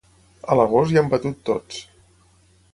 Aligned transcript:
A 0.53 0.57
l'agost 0.59 0.95
ja 0.95 1.03
hem 1.03 1.13
batut 1.13 1.45
tots. 1.53 1.85